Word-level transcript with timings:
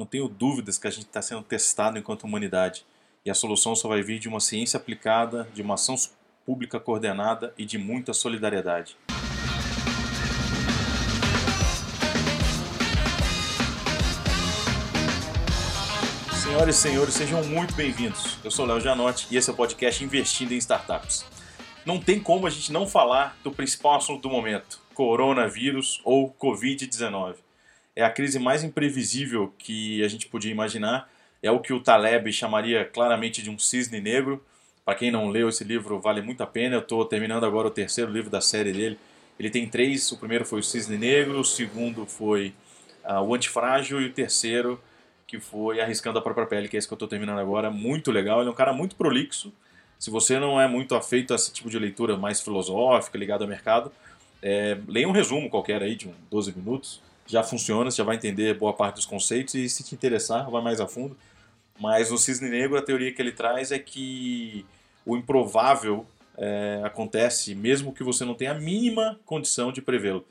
Não 0.00 0.06
tenho 0.06 0.28
dúvidas 0.28 0.78
que 0.78 0.88
a 0.88 0.90
gente 0.90 1.04
está 1.04 1.20
sendo 1.20 1.42
testado 1.42 1.98
enquanto 1.98 2.24
humanidade. 2.24 2.86
E 3.22 3.30
a 3.30 3.34
solução 3.34 3.76
só 3.76 3.86
vai 3.86 4.00
vir 4.00 4.18
de 4.18 4.30
uma 4.30 4.40
ciência 4.40 4.78
aplicada, 4.78 5.46
de 5.52 5.60
uma 5.60 5.74
ação 5.74 5.94
pública 6.46 6.80
coordenada 6.80 7.52
e 7.58 7.66
de 7.66 7.76
muita 7.76 8.14
solidariedade. 8.14 8.96
Senhoras 16.42 16.76
e 16.76 16.80
senhores, 16.80 17.12
sejam 17.12 17.44
muito 17.44 17.74
bem-vindos. 17.74 18.38
Eu 18.42 18.50
sou 18.50 18.64
Léo 18.64 18.80
Janotti 18.80 19.26
e 19.30 19.36
esse 19.36 19.50
é 19.50 19.52
o 19.52 19.56
podcast 19.56 20.02
Investindo 20.02 20.52
em 20.52 20.56
Startups. 20.56 21.26
Não 21.84 22.00
tem 22.00 22.18
como 22.18 22.46
a 22.46 22.50
gente 22.50 22.72
não 22.72 22.86
falar 22.86 23.36
do 23.44 23.52
principal 23.52 23.96
assunto 23.96 24.22
do 24.22 24.30
momento, 24.30 24.80
coronavírus 24.94 26.00
ou 26.06 26.32
Covid-19. 26.32 27.49
É 28.00 28.02
a 28.02 28.10
crise 28.10 28.38
mais 28.38 28.64
imprevisível 28.64 29.52
que 29.58 30.02
a 30.02 30.08
gente 30.08 30.26
podia 30.26 30.50
imaginar, 30.50 31.06
é 31.42 31.50
o 31.50 31.60
que 31.60 31.70
o 31.70 31.80
Taleb 31.80 32.32
chamaria 32.32 32.82
claramente 32.82 33.42
de 33.42 33.50
um 33.50 33.58
cisne 33.58 34.00
negro. 34.00 34.42
Para 34.86 34.94
quem 34.94 35.10
não 35.10 35.28
leu 35.28 35.50
esse 35.50 35.62
livro, 35.64 36.00
vale 36.00 36.22
muito 36.22 36.42
a 36.42 36.46
pena. 36.46 36.76
Eu 36.76 36.80
estou 36.80 37.04
terminando 37.04 37.44
agora 37.44 37.68
o 37.68 37.70
terceiro 37.70 38.10
livro 38.10 38.30
da 38.30 38.40
série 38.40 38.72
dele. 38.72 38.98
Ele 39.38 39.50
tem 39.50 39.68
três: 39.68 40.10
o 40.12 40.16
primeiro 40.16 40.46
foi 40.46 40.60
o 40.60 40.62
Cisne 40.62 40.96
Negro, 40.96 41.40
o 41.40 41.44
segundo 41.44 42.06
foi 42.06 42.54
uh, 43.04 43.20
o 43.20 43.34
Antifrágil 43.34 44.00
e 44.00 44.06
o 44.06 44.12
terceiro 44.14 44.80
que 45.26 45.38
foi 45.38 45.82
Arriscando 45.82 46.18
a 46.18 46.22
Própria 46.22 46.46
Pele, 46.46 46.68
que 46.68 46.76
é 46.76 46.78
esse 46.78 46.88
que 46.88 46.94
eu 46.94 46.96
estou 46.96 47.06
terminando 47.06 47.38
agora. 47.38 47.70
Muito 47.70 48.10
legal, 48.10 48.40
ele 48.40 48.48
é 48.48 48.52
um 48.52 48.56
cara 48.56 48.72
muito 48.72 48.96
prolixo. 48.96 49.52
Se 49.98 50.08
você 50.08 50.38
não 50.38 50.58
é 50.58 50.66
muito 50.66 50.94
afeito 50.94 51.34
a 51.34 51.36
esse 51.36 51.52
tipo 51.52 51.68
de 51.68 51.78
leitura 51.78 52.16
mais 52.16 52.40
filosófica, 52.40 53.18
ligada 53.18 53.44
ao 53.44 53.48
mercado, 53.48 53.92
é, 54.42 54.78
leia 54.88 55.06
um 55.06 55.12
resumo 55.12 55.50
qualquer 55.50 55.82
aí 55.82 55.94
de 55.94 56.08
um 56.08 56.14
12 56.30 56.56
minutos. 56.56 57.09
Já 57.30 57.44
funciona, 57.44 57.92
você 57.92 57.98
já 57.98 58.04
vai 58.04 58.16
entender 58.16 58.58
boa 58.58 58.72
parte 58.72 58.96
dos 58.96 59.06
conceitos 59.06 59.54
e 59.54 59.68
se 59.68 59.84
te 59.84 59.94
interessar, 59.94 60.50
vai 60.50 60.60
mais 60.60 60.80
a 60.80 60.88
fundo. 60.88 61.16
Mas 61.78 62.10
no 62.10 62.18
Cisne 62.18 62.50
Negro, 62.50 62.76
a 62.76 62.82
teoria 62.82 63.12
que 63.12 63.22
ele 63.22 63.30
traz 63.30 63.70
é 63.70 63.78
que 63.78 64.66
o 65.06 65.16
improvável 65.16 66.04
é, 66.36 66.80
acontece 66.82 67.54
mesmo 67.54 67.94
que 67.94 68.02
você 68.02 68.24
não 68.24 68.34
tenha 68.34 68.50
a 68.50 68.54
mínima 68.54 69.20
condição 69.24 69.70
de 69.70 69.80
prevê-lo. 69.80 70.26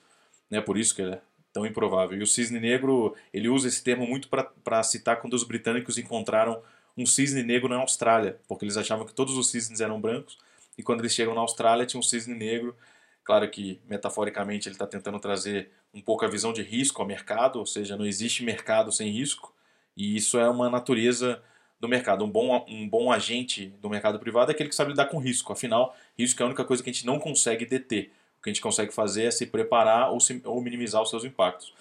É 0.51 0.59
por 0.59 0.77
isso 0.77 0.93
que 0.93 1.01
ele 1.01 1.13
é 1.13 1.21
tão 1.53 1.65
improvável. 1.65 2.17
E 2.17 2.21
o 2.21 2.27
cisne 2.27 2.59
negro, 2.59 3.15
ele 3.33 3.47
usa 3.47 3.69
esse 3.69 3.81
termo 3.81 4.05
muito 4.05 4.27
para 4.27 4.83
citar 4.83 5.21
quando 5.21 5.35
os 5.35 5.45
britânicos 5.45 5.97
encontraram 5.97 6.61
um 6.97 7.05
cisne 7.05 7.43
negro 7.43 7.69
na 7.69 7.77
Austrália, 7.77 8.37
porque 8.45 8.65
eles 8.65 8.75
achavam 8.75 9.05
que 9.05 9.13
todos 9.13 9.37
os 9.37 9.49
cisnes 9.49 9.79
eram 9.79 10.01
brancos, 10.01 10.37
e 10.77 10.83
quando 10.83 10.99
eles 10.99 11.13
chegam 11.13 11.33
na 11.33 11.39
Austrália 11.39 11.85
tinha 11.85 11.99
um 11.99 12.03
cisne 12.03 12.35
negro. 12.35 12.75
Claro 13.23 13.49
que, 13.49 13.79
metaforicamente, 13.87 14.67
ele 14.67 14.75
está 14.75 14.87
tentando 14.87 15.19
trazer 15.19 15.69
um 15.93 16.01
pouco 16.01 16.25
a 16.25 16.27
visão 16.27 16.53
de 16.53 16.61
risco 16.61 17.01
ao 17.01 17.07
mercado, 17.07 17.59
ou 17.59 17.65
seja, 17.65 17.97
não 17.97 18.05
existe 18.05 18.43
mercado 18.43 18.91
sem 18.91 19.09
risco, 19.09 19.53
e 19.95 20.15
isso 20.15 20.37
é 20.37 20.49
uma 20.49 20.69
natureza 20.69 21.41
do 21.79 21.87
mercado. 21.87 22.23
Um 22.23 22.29
bom, 22.29 22.65
um 22.67 22.87
bom 22.87 23.11
agente 23.11 23.67
do 23.81 23.89
mercado 23.89 24.19
privado 24.19 24.51
é 24.51 24.53
aquele 24.53 24.69
que 24.69 24.75
sabe 24.75 24.91
lidar 24.91 25.05
com 25.05 25.17
risco, 25.17 25.53
afinal, 25.53 25.95
risco 26.17 26.41
é 26.41 26.43
a 26.43 26.47
única 26.47 26.65
coisa 26.65 26.83
que 26.83 26.89
a 26.89 26.93
gente 26.93 27.05
não 27.05 27.19
consegue 27.19 27.65
deter. 27.65 28.11
O 28.39 28.41
que 28.41 28.49
a 28.49 28.53
gente 28.53 28.61
consegue 28.61 28.93
fazer 28.93 29.25
é 29.25 29.31
se 29.31 29.45
preparar 29.45 30.11
ou, 30.11 30.19
se, 30.19 30.41
ou 30.45 30.61
minimizar 30.61 31.01
os 31.01 31.09
seus 31.09 31.25
impactos. 31.25 31.73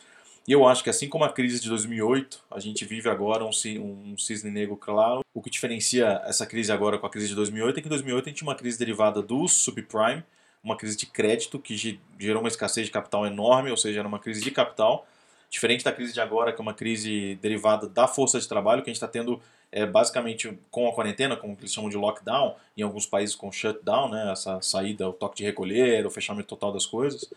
E 0.48 0.52
eu 0.52 0.66
acho 0.66 0.82
que 0.82 0.88
assim 0.88 1.08
como 1.08 1.24
a 1.24 1.32
crise 1.32 1.60
de 1.60 1.68
2008, 1.68 2.42
a 2.50 2.58
gente 2.58 2.84
vive 2.84 3.08
agora 3.10 3.44
um, 3.44 3.50
um 3.50 4.16
cisne 4.16 4.50
negro 4.50 4.76
claro. 4.76 5.20
O 5.34 5.42
que 5.42 5.50
diferencia 5.50 6.22
essa 6.24 6.46
crise 6.46 6.72
agora 6.72 6.98
com 6.98 7.06
a 7.06 7.10
crise 7.10 7.28
de 7.28 7.34
2008 7.34 7.78
é 7.78 7.82
que 7.82 7.86
em 7.86 7.90
2008 7.90 8.24
a 8.24 8.28
gente 8.30 8.38
tinha 8.38 8.48
uma 8.48 8.54
crise 8.54 8.78
derivada 8.78 9.20
do 9.20 9.46
subprime, 9.46 10.24
uma 10.68 10.76
crise 10.76 10.96
de 10.96 11.06
crédito 11.06 11.58
que 11.58 11.98
gerou 12.18 12.40
uma 12.40 12.48
escassez 12.48 12.86
de 12.86 12.92
capital 12.92 13.26
enorme, 13.26 13.70
ou 13.70 13.76
seja, 13.76 14.00
era 14.00 14.08
uma 14.08 14.18
crise 14.18 14.42
de 14.42 14.50
capital. 14.50 15.06
Diferente 15.50 15.82
da 15.82 15.92
crise 15.92 16.12
de 16.12 16.20
agora, 16.20 16.52
que 16.52 16.60
é 16.60 16.62
uma 16.62 16.74
crise 16.74 17.38
derivada 17.40 17.88
da 17.88 18.06
força 18.06 18.38
de 18.38 18.46
trabalho, 18.46 18.82
que 18.82 18.90
a 18.90 18.92
gente 18.92 18.96
está 18.96 19.08
tendo 19.08 19.40
é, 19.72 19.86
basicamente 19.86 20.58
com 20.70 20.88
a 20.88 20.92
quarentena, 20.92 21.36
como 21.36 21.56
eles 21.58 21.72
chamam 21.72 21.88
de 21.90 21.96
lockdown, 21.96 22.54
em 22.76 22.82
alguns 22.82 23.06
países 23.06 23.34
com 23.34 23.50
shutdown, 23.50 24.10
né, 24.10 24.30
essa 24.32 24.60
saída, 24.60 25.08
o 25.08 25.12
toque 25.12 25.36
de 25.36 25.44
recolher, 25.44 26.06
o 26.06 26.10
fechamento 26.10 26.48
total 26.48 26.72
das 26.72 26.86
coisas, 26.86 27.30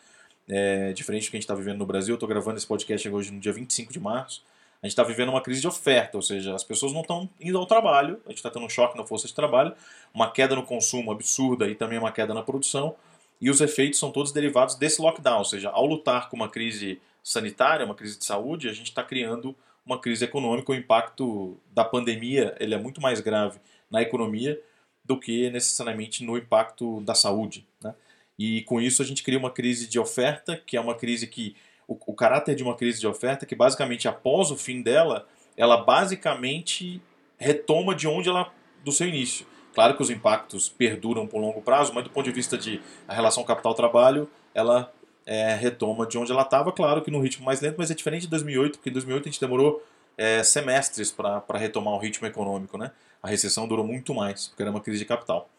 é, 0.49 0.93
diferente 0.93 1.27
do 1.27 1.31
que 1.31 1.37
a 1.37 1.39
gente 1.39 1.43
está 1.43 1.55
vivendo 1.55 1.79
no 1.79 1.85
Brasil, 1.85 2.13
eu 2.13 2.15
estou 2.15 2.27
gravando 2.27 2.57
esse 2.57 2.67
podcast 2.67 3.07
hoje 3.07 3.31
no 3.31 3.39
dia 3.39 3.53
25 3.53 3.91
de 3.91 3.99
março, 3.99 4.43
a 4.81 4.87
gente 4.87 4.93
está 4.93 5.03
vivendo 5.03 5.29
uma 5.29 5.41
crise 5.41 5.61
de 5.61 5.67
oferta, 5.67 6.17
ou 6.17 6.23
seja, 6.23 6.55
as 6.55 6.63
pessoas 6.63 6.91
não 6.91 7.01
estão 7.01 7.29
indo 7.39 7.57
ao 7.57 7.67
trabalho, 7.67 8.19
a 8.25 8.29
gente 8.29 8.37
está 8.37 8.49
tendo 8.49 8.65
um 8.65 8.69
choque 8.69 8.97
na 8.97 9.05
força 9.05 9.27
de 9.27 9.33
trabalho, 9.33 9.73
uma 10.13 10.31
queda 10.31 10.55
no 10.55 10.63
consumo 10.63 11.11
absurda 11.11 11.67
e 11.67 11.75
também 11.75 11.99
uma 11.99 12.11
queda 12.11 12.33
na 12.33 12.41
produção, 12.41 12.95
e 13.41 13.49
os 13.49 13.59
efeitos 13.59 13.99
são 13.99 14.11
todos 14.11 14.31
derivados 14.31 14.75
desse 14.75 15.01
lockdown, 15.01 15.39
ou 15.39 15.45
seja, 15.45 15.69
ao 15.69 15.85
lutar 15.85 16.29
com 16.29 16.35
uma 16.35 16.47
crise 16.47 17.01
sanitária, 17.23 17.85
uma 17.85 17.95
crise 17.95 18.17
de 18.17 18.23
saúde, 18.23 18.69
a 18.69 18.73
gente 18.73 18.89
está 18.89 19.03
criando 19.03 19.55
uma 19.83 19.99
crise 19.99 20.23
econômica, 20.23 20.71
o 20.71 20.75
impacto 20.75 21.57
da 21.73 21.83
pandemia 21.83 22.55
ele 22.59 22.75
é 22.75 22.77
muito 22.77 23.01
mais 23.01 23.19
grave 23.19 23.59
na 23.89 24.01
economia 24.01 24.61
do 25.03 25.19
que 25.19 25.49
necessariamente 25.49 26.23
no 26.23 26.37
impacto 26.37 27.01
da 27.01 27.15
saúde. 27.15 27.65
Né? 27.83 27.93
E 28.37 28.61
com 28.61 28.79
isso 28.79 29.01
a 29.01 29.05
gente 29.05 29.23
cria 29.23 29.39
uma 29.39 29.51
crise 29.51 29.87
de 29.87 29.99
oferta, 29.99 30.55
que 30.55 30.77
é 30.77 30.81
uma 30.81 30.95
crise 30.95 31.27
que. 31.27 31.55
O, 31.87 31.97
o 32.07 32.13
caráter 32.13 32.55
de 32.55 32.63
uma 32.63 32.75
crise 32.75 32.99
de 32.99 33.07
oferta, 33.07 33.45
que 33.45 33.55
basicamente 33.55 34.07
após 34.07 34.49
o 34.49 34.55
fim 34.55 34.81
dela, 34.81 35.27
ela 35.57 35.77
basicamente 35.77 37.01
retoma 37.37 37.93
de 37.93 38.07
onde 38.07 38.29
ela. 38.29 38.53
do 38.83 38.91
seu 38.91 39.07
início. 39.07 39.45
Claro 39.73 39.95
que 39.95 40.01
os 40.01 40.09
impactos 40.09 40.69
perduram 40.69 41.25
por 41.25 41.39
longo 41.39 41.61
prazo, 41.61 41.93
mas 41.93 42.03
do 42.03 42.09
ponto 42.09 42.25
de 42.25 42.31
vista 42.31 42.57
de 42.57 42.81
a 43.07 43.13
relação 43.13 43.43
capital-trabalho, 43.43 44.29
ela 44.53 44.91
é, 45.25 45.55
retoma 45.55 46.05
de 46.05 46.17
onde 46.17 46.31
ela 46.31 46.41
estava, 46.41 46.71
claro 46.71 47.01
que 47.01 47.11
no 47.11 47.19
ritmo 47.21 47.45
mais 47.45 47.61
lento, 47.61 47.75
mas 47.77 47.89
é 47.89 47.93
diferente 47.93 48.23
de 48.23 48.27
2008, 48.27 48.77
porque 48.77 48.89
em 48.89 48.93
2008 48.93 49.29
a 49.29 49.31
gente 49.31 49.39
demorou 49.39 49.83
é, 50.17 50.43
semestres 50.43 51.11
para 51.11 51.57
retomar 51.57 51.93
o 51.93 51.97
ritmo 51.97 52.27
econômico. 52.27 52.77
Né? 52.77 52.91
A 53.23 53.27
recessão 53.27 53.67
durou 53.67 53.85
muito 53.85 54.13
mais, 54.13 54.47
porque 54.47 54.61
era 54.61 54.71
uma 54.71 54.81
crise 54.81 54.99
de 54.99 55.05
capital. 55.05 55.49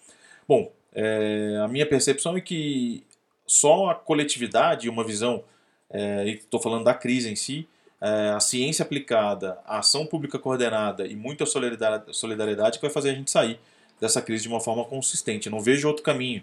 Bom, 0.47 0.71
é, 0.95 1.59
a 1.65 1.69
minha 1.69 1.87
percepção 1.87 2.37
é 2.37 2.41
que 2.41 3.05
só 3.47 3.91
a 3.91 3.95
coletividade 3.95 4.89
uma 4.89 5.05
visão, 5.05 5.43
é, 5.91 6.27
e 6.27 6.33
estou 6.35 6.61
falando 6.61 6.85
da 6.85 6.95
crise 6.95 7.31
em 7.31 7.37
si, 7.37 7.67
é, 8.01 8.31
a 8.31 8.41
ciência 8.41 8.83
aplicada, 8.83 9.59
a 9.65 9.79
ação 9.79 10.05
pública 10.05 10.39
coordenada 10.39 11.07
e 11.07 11.15
muita 11.15 11.47
solidariedade 11.47 12.79
que 12.79 12.83
vai 12.83 12.91
fazer 12.91 13.11
a 13.11 13.15
gente 13.15 13.31
sair 13.31 13.59
dessa 14.03 14.21
crise 14.21 14.43
de 14.43 14.49
uma 14.49 14.59
forma 14.59 14.85
consistente. 14.85 15.49
Não 15.49 15.61
vejo 15.61 15.87
outro 15.87 16.03
caminho 16.03 16.43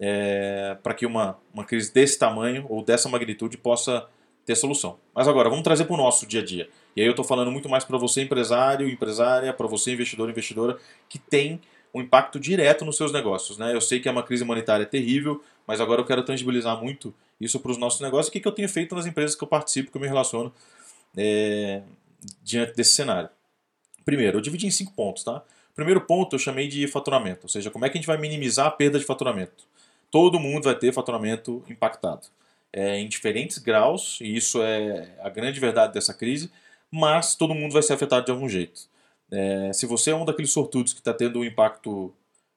é, 0.00 0.78
para 0.82 0.94
que 0.94 1.04
uma, 1.04 1.36
uma 1.52 1.62
crise 1.62 1.92
desse 1.92 2.18
tamanho 2.18 2.64
ou 2.70 2.82
dessa 2.82 3.06
magnitude 3.06 3.58
possa 3.58 4.08
ter 4.46 4.56
solução. 4.56 4.96
Mas 5.14 5.28
agora, 5.28 5.50
vamos 5.50 5.62
trazer 5.62 5.84
para 5.84 5.92
o 5.92 5.98
nosso 5.98 6.26
dia 6.26 6.40
a 6.40 6.44
dia. 6.44 6.70
E 6.96 7.02
aí 7.02 7.06
eu 7.06 7.10
estou 7.10 7.24
falando 7.24 7.52
muito 7.52 7.68
mais 7.68 7.84
para 7.84 7.98
você, 7.98 8.22
empresário, 8.22 8.88
empresária, 8.88 9.52
para 9.52 9.66
você, 9.66 9.92
investidor, 9.92 10.30
investidora, 10.30 10.78
que 11.06 11.18
tem 11.18 11.60
um 11.92 12.00
impacto 12.00 12.40
direto 12.40 12.82
nos 12.82 12.96
seus 12.96 13.12
negócios. 13.12 13.58
Né? 13.58 13.74
Eu 13.74 13.80
sei 13.82 14.00
que 14.00 14.08
é 14.08 14.10
uma 14.10 14.22
crise 14.22 14.42
humanitária 14.42 14.86
terrível, 14.86 15.44
mas 15.66 15.82
agora 15.82 16.00
eu 16.00 16.06
quero 16.06 16.22
tangibilizar 16.24 16.82
muito 16.82 17.12
isso 17.38 17.60
para 17.60 17.72
os 17.72 17.76
nossos 17.76 18.00
negócios. 18.00 18.28
O 18.28 18.32
que, 18.32 18.40
que 18.40 18.48
eu 18.48 18.52
tenho 18.52 18.70
feito 18.70 18.94
nas 18.94 19.04
empresas 19.04 19.36
que 19.36 19.44
eu 19.44 19.48
participo, 19.48 19.90
que 19.90 19.98
eu 19.98 20.00
me 20.00 20.08
relaciono 20.08 20.50
é, 21.14 21.82
diante 22.42 22.74
desse 22.74 22.94
cenário. 22.94 23.28
Primeiro, 24.02 24.38
eu 24.38 24.40
dividi 24.40 24.66
em 24.66 24.70
cinco 24.70 24.94
pontos. 24.94 25.24
Tá? 25.24 25.42
Primeiro 25.76 26.00
ponto 26.00 26.34
eu 26.34 26.40
chamei 26.40 26.66
de 26.66 26.88
faturamento, 26.88 27.40
ou 27.44 27.48
seja, 27.48 27.70
como 27.70 27.84
é 27.84 27.88
que 27.88 27.96
a 27.96 28.00
gente 28.00 28.08
vai 28.08 28.18
minimizar 28.18 28.66
a 28.66 28.70
perda 28.70 28.98
de 28.98 29.04
faturamento 29.04 29.64
todo 30.10 30.40
mundo 30.40 30.64
vai 30.64 30.74
ter 30.74 30.92
faturamento 30.92 31.62
impactado. 31.68 32.26
É, 32.72 32.98
em 32.98 33.08
diferentes 33.08 33.58
graus, 33.58 34.18
e 34.20 34.36
isso 34.36 34.62
é 34.62 35.14
a 35.20 35.28
grande 35.28 35.58
verdade 35.58 35.94
dessa 35.94 36.12
crise, 36.12 36.50
mas 36.90 37.34
todo 37.34 37.54
mundo 37.54 37.72
vai 37.72 37.82
ser 37.82 37.94
afetado 37.94 38.26
de 38.26 38.30
algum 38.30 38.48
jeito. 38.48 38.82
É, 39.30 39.72
se 39.72 39.86
você 39.86 40.10
é 40.10 40.14
um 40.14 40.24
daqueles 40.24 40.52
sortudos 40.52 40.92
que 40.92 41.00
está 41.00 41.14
tendo 41.14 41.40
um 41.40 41.44
impacto 41.44 42.14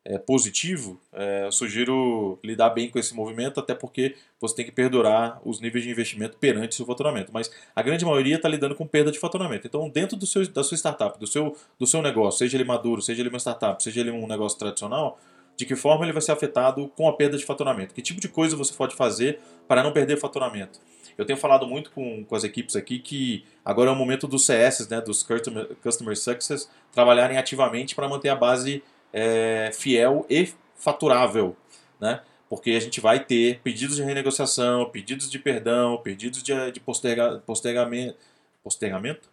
é, 0.09 0.17
positivo, 0.17 0.99
é, 1.13 1.45
eu 1.45 1.51
sugiro 1.51 2.39
lidar 2.43 2.71
bem 2.71 2.89
com 2.89 2.97
esse 2.97 3.13
movimento, 3.13 3.59
até 3.59 3.75
porque 3.75 4.15
você 4.41 4.55
tem 4.55 4.65
que 4.65 4.71
perdurar 4.71 5.39
os 5.45 5.61
níveis 5.61 5.83
de 5.83 5.91
investimento 5.91 6.35
perante 6.37 6.73
seu 6.73 6.83
faturamento. 6.83 7.31
Mas 7.31 7.51
a 7.75 7.81
grande 7.83 8.03
maioria 8.03 8.37
está 8.37 8.49
lidando 8.49 8.73
com 8.73 8.87
perda 8.87 9.11
de 9.11 9.19
faturamento. 9.19 9.67
Então, 9.67 9.87
dentro 9.87 10.17
do 10.17 10.25
seu, 10.25 10.47
da 10.47 10.63
sua 10.63 10.75
startup, 10.75 11.19
do 11.19 11.27
seu, 11.27 11.55
do 11.77 11.85
seu 11.85 12.01
negócio, 12.01 12.39
seja 12.39 12.57
ele 12.57 12.63
maduro, 12.63 13.03
seja 13.03 13.21
ele 13.21 13.29
uma 13.29 13.37
startup, 13.37 13.81
seja 13.83 13.99
ele 13.99 14.09
um 14.09 14.25
negócio 14.25 14.57
tradicional, 14.57 15.19
de 15.55 15.63
que 15.63 15.75
forma 15.75 16.05
ele 16.05 16.13
vai 16.13 16.23
ser 16.23 16.31
afetado 16.31 16.91
com 16.97 17.07
a 17.07 17.13
perda 17.13 17.37
de 17.37 17.45
faturamento. 17.45 17.93
Que 17.93 18.01
tipo 18.01 18.19
de 18.19 18.27
coisa 18.27 18.57
você 18.57 18.73
pode 18.73 18.95
fazer 18.95 19.39
para 19.67 19.83
não 19.83 19.91
perder 19.91 20.17
faturamento? 20.17 20.79
Eu 21.19 21.25
tenho 21.25 21.37
falado 21.37 21.67
muito 21.67 21.91
com, 21.91 22.23
com 22.23 22.35
as 22.35 22.43
equipes 22.43 22.75
aqui 22.75 22.97
que 22.97 23.45
agora 23.63 23.91
é 23.91 23.93
o 23.93 23.95
momento 23.95 24.27
dos 24.27 24.43
CS, 24.43 24.87
né, 24.87 25.01
dos 25.01 25.21
Customer, 25.21 25.67
Customer 25.83 26.17
Success, 26.17 26.67
trabalharem 26.91 27.37
ativamente 27.37 27.93
para 27.93 28.09
manter 28.09 28.29
a 28.29 28.35
base 28.35 28.81
é, 29.13 29.71
fiel 29.73 30.25
e 30.29 30.49
faturável. 30.75 31.55
Né? 31.99 32.21
Porque 32.49 32.71
a 32.71 32.79
gente 32.79 32.99
vai 32.99 33.23
ter 33.23 33.59
pedidos 33.61 33.97
de 33.97 34.03
renegociação, 34.03 34.89
pedidos 34.89 35.29
de 35.29 35.37
perdão, 35.37 35.97
pedidos 35.97 36.41
de, 36.41 36.71
de 36.71 36.79
posterga, 36.79 37.39
postergamento. 37.45 38.17
Postergamento? 38.63 39.29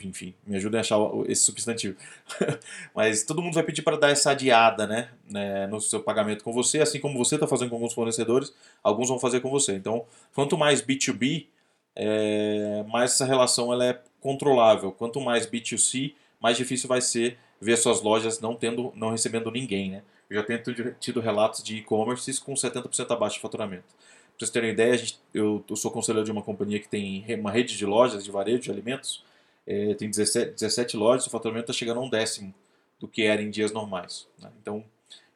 enfim, 0.00 0.34
me 0.46 0.56
ajuda 0.56 0.78
a 0.78 0.80
achar 0.80 0.98
esse 1.26 1.42
substantivo. 1.42 1.96
Mas 2.94 3.22
todo 3.22 3.42
mundo 3.42 3.54
vai 3.54 3.62
pedir 3.62 3.82
para 3.82 3.96
dar 3.96 4.10
essa 4.10 4.30
adiada 4.30 4.86
né, 4.86 5.10
né, 5.28 5.66
no 5.66 5.80
seu 5.80 6.00
pagamento 6.00 6.42
com 6.42 6.52
você, 6.52 6.80
assim 6.80 7.00
como 7.00 7.18
você 7.18 7.34
está 7.36 7.46
fazendo 7.46 7.70
com 7.70 7.76
alguns 7.76 7.92
fornecedores, 7.92 8.54
alguns 8.82 9.08
vão 9.08 9.18
fazer 9.18 9.40
com 9.40 9.50
você. 9.50 9.74
Então, 9.74 10.04
quanto 10.34 10.56
mais 10.56 10.82
B2B, 10.82 11.46
é, 11.94 12.84
mais 12.88 13.12
essa 13.12 13.24
relação 13.24 13.72
ela 13.72 13.84
é 13.84 14.00
controlável. 14.20 14.92
Quanto 14.92 15.20
mais 15.20 15.46
B2C, 15.46 16.14
mais 16.40 16.56
difícil 16.56 16.88
vai 16.88 17.00
ser 17.00 17.38
ver 17.62 17.76
suas 17.76 18.02
lojas 18.02 18.40
não 18.40 18.56
tendo, 18.56 18.92
não 18.96 19.10
recebendo 19.10 19.50
ninguém, 19.50 19.88
né? 19.88 20.02
Eu 20.28 20.36
já 20.36 20.42
tenho 20.42 20.60
tido 20.98 21.20
relatos 21.20 21.62
de 21.62 21.76
e-commerces 21.76 22.38
com 22.38 22.54
70% 22.54 23.10
abaixo 23.12 23.36
de 23.36 23.42
faturamento. 23.42 23.84
Para 23.86 24.38
vocês 24.38 24.50
terem 24.50 24.70
ideia, 24.70 24.96
gente, 24.96 25.20
eu, 25.32 25.64
eu, 25.68 25.76
sou 25.76 25.90
conselheiro 25.90 26.24
de 26.24 26.32
uma 26.32 26.42
companhia 26.42 26.80
que 26.80 26.88
tem 26.88 27.24
uma 27.38 27.52
rede 27.52 27.76
de 27.76 27.86
lojas 27.86 28.24
de 28.24 28.30
varejo 28.32 28.62
de 28.62 28.70
alimentos, 28.70 29.24
é, 29.64 29.94
tem 29.94 30.10
17, 30.10 30.52
17 30.52 30.96
lojas, 30.96 31.26
o 31.26 31.30
faturamento 31.30 31.70
está 31.70 31.78
chegando 31.78 32.00
a 32.00 32.02
um 32.02 32.10
décimo 32.10 32.52
do 32.98 33.06
que 33.06 33.22
era 33.22 33.40
em 33.40 33.50
dias 33.50 33.70
normais. 33.70 34.26
Né? 34.40 34.50
Então, 34.60 34.84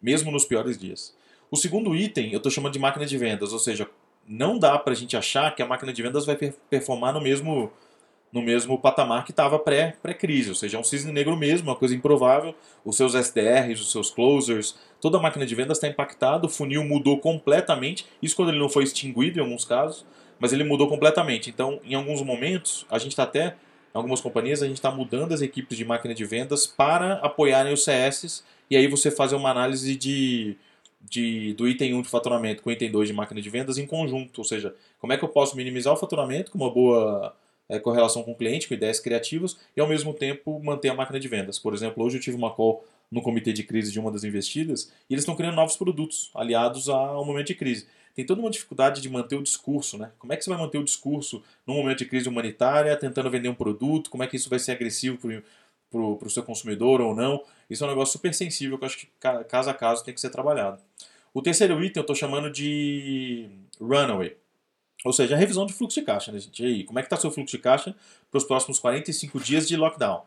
mesmo 0.03 0.33
nos 0.33 0.45
piores 0.45 0.77
dias. 0.77 1.15
O 1.49 1.57
segundo 1.57 1.95
item 1.95 2.33
eu 2.33 2.39
estou 2.39 2.51
chamando 2.51 2.73
de 2.73 2.79
máquina 2.81 3.07
de 3.07 3.17
vendas, 3.17 3.53
ou 3.53 3.61
seja, 3.61 3.89
não 4.27 4.59
dá 4.59 4.77
para 4.77 4.93
a 4.93 4.97
gente 4.97 5.17
achar 5.17 5.55
que 5.55 5.63
a 5.63 5.67
máquina 5.67 5.93
de 5.93 6.03
vendas 6.03 6.27
vai 6.27 6.37
performar 6.69 7.13
no 7.13 7.21
mesmo 7.21 7.71
no 8.33 8.43
mesmo 8.43 8.79
patamar 8.79 9.25
que 9.25 9.31
estava 9.31 9.59
pré-crise, 9.59 10.51
ou 10.51 10.55
seja, 10.55 10.77
é 10.77 10.81
um 10.81 10.85
cisne 10.85 11.13
negro 11.13 11.37
mesmo, 11.37 11.71
uma 11.71 11.77
coisa 11.77 11.95
improvável. 11.95 12.55
Os 12.85 12.97
seus 12.97 13.15
SDRs, 13.15 13.81
os 13.81 13.91
seus 13.91 14.11
closers, 14.11 14.77
toda 15.01 15.19
a 15.19 15.21
máquina 15.21 15.47
de 15.47 15.55
vendas 15.55 15.79
está 15.79 15.89
impactada, 15.89 16.47
o 16.47 16.49
funil 16.49 16.85
mudou 16.85 17.19
completamente, 17.19 18.07
isso 18.23 18.37
quando 18.37 18.51
ele 18.51 18.59
não 18.59 18.69
foi 18.69 18.85
extinguido 18.85 19.39
em 19.39 19.43
alguns 19.43 19.65
casos, 19.65 20.05
mas 20.39 20.53
ele 20.53 20.65
mudou 20.65 20.89
completamente. 20.89 21.49
Então, 21.49 21.81
em 21.85 21.95
alguns 21.95 22.21
momentos, 22.23 22.85
a 22.91 22.99
gente 22.99 23.13
está 23.13 23.23
até, 23.23 23.57
em 23.95 23.97
algumas 23.97 24.21
companhias, 24.21 24.63
a 24.63 24.67
gente 24.67 24.77
está 24.77 24.91
mudando 24.91 25.33
as 25.33 25.41
equipes 25.41 25.77
de 25.77 25.85
máquina 25.85 26.15
de 26.15 26.25
vendas 26.25 26.67
para 26.67 27.15
apoiarem 27.15 27.73
os 27.73 27.85
CS, 27.85 28.45
e 28.69 28.77
aí 28.77 28.87
você 28.87 29.11
fazer 29.11 29.37
uma 29.37 29.51
análise 29.51 29.97
de, 29.97 30.57
de, 31.01 31.55
do 31.55 31.67
item 31.67 31.95
1 31.95 32.03
de 32.03 32.09
faturamento 32.09 32.63
com 32.63 32.69
o 32.69 32.73
item 32.73 32.91
2 32.91 33.09
de 33.09 33.15
máquina 33.15 33.41
de 33.41 33.49
vendas 33.49 33.79
em 33.79 33.87
conjunto, 33.87 34.39
ou 34.39 34.45
seja, 34.45 34.75
como 34.99 35.13
é 35.13 35.17
que 35.17 35.25
eu 35.25 35.29
posso 35.29 35.57
minimizar 35.57 35.95
o 35.95 35.97
faturamento 35.97 36.51
com 36.51 36.59
uma 36.59 36.71
boa 36.71 37.35
é, 37.69 37.79
correlação 37.79 38.23
com 38.23 38.33
o 38.33 38.37
cliente, 38.37 38.69
com 38.69 38.75
ideias 38.75 39.01
criativas, 39.01 39.57
e 39.77 39.81
ao 39.81 39.89
mesmo 39.89 40.15
tempo 40.15 40.63
manter 40.63 40.89
a 40.89 40.95
máquina 40.95 41.19
de 41.19 41.29
vendas. 41.29 41.59
Por 41.59 41.75
exemplo, 41.75 42.05
hoje 42.05 42.17
eu 42.17 42.21
tive 42.21 42.37
uma 42.37 42.51
call 42.51 42.85
no 43.11 43.23
comitê 43.23 43.53
de 43.53 43.63
crise 43.63 43.93
de 43.93 44.01
uma 44.01 44.11
das 44.11 44.25
investidas 44.25 44.93
e 45.09 45.15
eles 45.15 45.23
estão 45.23 45.37
criando 45.37 45.55
novos 45.55 45.77
produtos 45.77 46.31
aliados 46.35 46.89
ao 46.89 47.25
momento 47.25 47.49
de 47.49 47.55
crise. 47.55 47.87
Tem 48.15 48.25
toda 48.25 48.41
uma 48.41 48.51
dificuldade 48.51 49.03
de 49.03 49.11
manter 49.11 49.37
o 49.37 49.43
discurso, 49.43 49.99
né? 49.99 50.11
Como 50.19 50.33
é 50.33 50.37
que 50.37 50.43
você 50.43 50.51
vai 50.51 50.59
manter 50.59 50.79
o 50.79 50.85
discurso 50.85 51.43
num 51.67 51.75
momento 51.75 51.99
de 51.99 52.07
crise 52.07 52.29
humanitária, 52.29 52.97
tentando 52.97 53.31
vender 53.31 53.49
um 53.49 53.55
produto? 53.55 54.09
Como 54.09 54.23
é 54.23 54.27
que 54.27 54.37
isso 54.37 54.49
vai 54.49 54.59
ser 54.59 54.73
agressivo 54.73 55.19
para 55.91 56.01
o 56.01 56.31
seu 56.31 56.43
consumidor 56.43 57.01
ou 57.03 57.15
não? 57.15 57.45
Isso 57.69 57.85
é 57.85 57.87
um 57.87 57.91
negócio 57.91 58.13
super 58.13 58.33
sensível 58.33 58.79
que 58.79 58.85
eu 58.85 58.87
acho 58.87 58.99
que 58.99 59.09
caso 59.49 59.69
a 59.69 59.75
caso 59.75 60.03
tem 60.03 60.15
que 60.15 60.21
ser 60.21 60.31
trabalhado. 60.31 60.81
O 61.35 61.43
terceiro 61.43 61.75
item 61.85 62.01
eu 62.01 62.03
estou 62.03 62.17
chamando 62.17 62.51
de 62.51 63.51
runaway. 63.79 64.35
Ou 65.05 65.13
seja, 65.13 65.35
a 65.35 65.39
revisão 65.39 65.67
de 65.67 65.73
fluxo 65.73 66.01
de 66.01 66.07
caixa, 66.07 66.33
né, 66.33 66.39
gente? 66.39 66.63
E 66.63 66.67
aí, 66.67 66.85
como 66.85 66.99
é 66.99 67.03
que 67.03 67.07
está 67.07 67.17
seu 67.17 67.31
fluxo 67.31 67.57
de 67.57 67.63
caixa 67.63 67.95
para 68.31 68.39
os 68.39 68.45
próximos 68.45 68.79
45 68.79 69.39
dias 69.41 69.69
de 69.69 69.77
lockdown? 69.77 70.23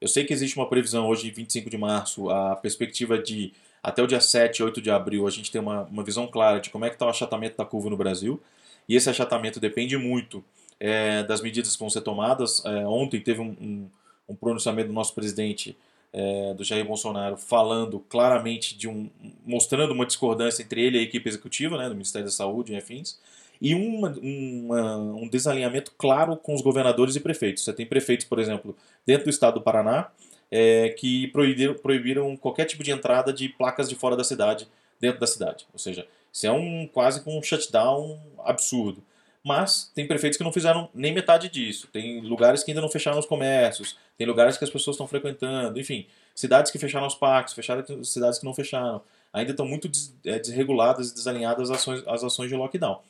Eu 0.00 0.08
sei 0.08 0.24
que 0.24 0.32
existe 0.32 0.56
uma 0.56 0.68
previsão 0.68 1.08
hoje, 1.08 1.30
25 1.30 1.70
de 1.70 1.78
março, 1.78 2.28
a 2.30 2.56
perspectiva 2.56 3.18
de 3.18 3.52
até 3.82 4.02
o 4.02 4.06
dia 4.06 4.20
7, 4.20 4.62
8 4.62 4.80
de 4.80 4.90
abril, 4.90 5.26
a 5.26 5.30
gente 5.30 5.50
tem 5.50 5.60
uma, 5.60 5.82
uma 5.82 6.02
visão 6.02 6.26
clara 6.26 6.58
de 6.58 6.70
como 6.70 6.86
é 6.86 6.88
que 6.88 6.94
está 6.94 7.04
o 7.04 7.10
achatamento 7.10 7.56
da 7.56 7.66
curva 7.66 7.90
no 7.90 7.96
Brasil. 7.96 8.40
E 8.88 8.96
esse 8.96 9.10
achatamento 9.10 9.60
depende 9.60 9.96
muito 9.98 10.42
é, 10.80 11.22
das 11.22 11.42
medidas 11.42 11.74
que 11.74 11.80
vão 11.80 11.90
ser 11.90 12.00
tomadas. 12.00 12.64
É, 12.64 12.86
ontem 12.86 13.20
teve 13.20 13.40
um, 13.40 13.56
um, 13.60 13.90
um, 14.30 14.34
pronunciamento 14.34 14.88
do 14.88 14.94
nosso 14.94 15.14
presidente, 15.14 15.76
é, 16.12 16.54
do 16.54 16.64
Jair 16.64 16.84
Bolsonaro, 16.84 17.36
falando 17.36 18.00
claramente 18.08 18.76
de 18.76 18.88
um. 18.88 19.10
mostrando 19.44 19.92
uma 19.92 20.06
discordância 20.06 20.62
entre 20.62 20.82
ele 20.82 20.96
e 20.96 21.00
a 21.00 21.02
equipe 21.02 21.28
executiva, 21.28 21.76
né, 21.76 21.88
do 21.88 21.94
Ministério 21.94 22.26
da 22.26 22.32
Saúde 22.32 22.72
e 22.72 22.76
afins 22.76 23.18
e 23.64 23.74
uma, 23.74 24.10
uma, 24.20 24.96
um 24.96 25.26
desalinhamento 25.26 25.90
claro 25.96 26.36
com 26.36 26.54
os 26.54 26.60
governadores 26.60 27.16
e 27.16 27.20
prefeitos. 27.20 27.64
Você 27.64 27.72
tem 27.72 27.86
prefeitos, 27.86 28.26
por 28.26 28.38
exemplo, 28.38 28.76
dentro 29.06 29.24
do 29.24 29.30
estado 29.30 29.54
do 29.54 29.62
Paraná, 29.62 30.10
é, 30.50 30.90
que 30.90 31.28
proibiram, 31.28 31.72
proibiram 31.72 32.36
qualquer 32.36 32.66
tipo 32.66 32.84
de 32.84 32.90
entrada 32.90 33.32
de 33.32 33.48
placas 33.48 33.88
de 33.88 33.94
fora 33.94 34.18
da 34.18 34.22
cidade 34.22 34.68
dentro 35.00 35.18
da 35.18 35.26
cidade. 35.26 35.66
Ou 35.72 35.78
seja, 35.78 36.06
isso 36.30 36.46
é 36.46 36.52
um 36.52 36.86
quase 36.86 37.22
um 37.26 37.42
shutdown 37.42 38.20
absurdo. 38.44 39.02
Mas 39.42 39.90
tem 39.94 40.06
prefeitos 40.06 40.36
que 40.36 40.44
não 40.44 40.52
fizeram 40.52 40.90
nem 40.92 41.14
metade 41.14 41.48
disso. 41.48 41.88
Tem 41.90 42.20
lugares 42.20 42.62
que 42.62 42.70
ainda 42.70 42.82
não 42.82 42.90
fecharam 42.90 43.18
os 43.18 43.24
comércios, 43.24 43.96
tem 44.18 44.26
lugares 44.26 44.58
que 44.58 44.64
as 44.64 44.70
pessoas 44.70 44.92
estão 44.92 45.06
frequentando, 45.06 45.80
enfim, 45.80 46.06
cidades 46.34 46.70
que 46.70 46.78
fecharam 46.78 47.06
os 47.06 47.14
parques, 47.14 47.54
fecharam 47.54 48.04
cidades 48.04 48.38
que 48.38 48.44
não 48.44 48.52
fecharam. 48.52 49.00
Ainda 49.32 49.52
estão 49.52 49.64
muito 49.64 49.90
é, 50.26 50.38
desreguladas 50.38 51.10
e 51.10 51.14
desalinhadas 51.14 51.70
as 51.70 51.78
ações, 51.78 52.02
as 52.06 52.22
ações 52.22 52.50
de 52.50 52.56
lockdown 52.56 53.00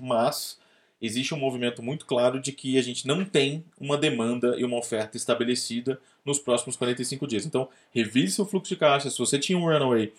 mas 0.00 0.58
existe 1.00 1.34
um 1.34 1.38
movimento 1.38 1.82
muito 1.82 2.06
claro 2.06 2.40
de 2.40 2.52
que 2.52 2.78
a 2.78 2.82
gente 2.82 3.06
não 3.06 3.24
tem 3.24 3.64
uma 3.78 3.98
demanda 3.98 4.54
e 4.56 4.64
uma 4.64 4.78
oferta 4.78 5.16
estabelecida 5.16 6.00
nos 6.24 6.38
próximos 6.38 6.76
45 6.76 7.26
dias. 7.26 7.44
Então, 7.44 7.68
revise 7.90 8.36
seu 8.36 8.46
fluxo 8.46 8.72
de 8.72 8.78
caixa. 8.78 9.10
Se 9.10 9.18
você 9.18 9.38
tinha 9.38 9.58
um 9.58 9.64
runaway 9.64 10.12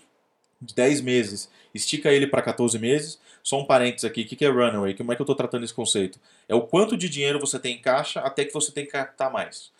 de 0.62 0.75
10 0.75 1.02
meses, 1.02 1.50
estica 1.74 2.12
ele 2.12 2.28
para 2.28 2.42
14 2.42 2.78
meses. 2.78 3.18
Só 3.42 3.60
um 3.60 3.66
parênteses 3.66 4.06
aqui, 4.06 4.22
o 4.22 4.25
que 4.25 4.44
é 4.44 4.50
runaway? 4.50 4.94
Como 4.94 5.12
é 5.12 5.16
que 5.16 5.22
eu 5.22 5.25
estou 5.25 5.36
tratando 5.36 5.64
esse 5.64 5.74
conceito? 5.74 6.19
É 6.48 6.56
o 6.56 6.62
quanto 6.62 6.98
de 6.98 7.10
dinheiro 7.10 7.40
você 7.40 7.60
tem 7.60 7.76
em 7.76 7.81
caixa 7.81 8.19
até 8.22 8.44
que 8.46 8.54
você 8.54 8.72
tem 8.72 8.86
que 8.86 8.92
captar 8.92 9.31
mais. 9.31 9.72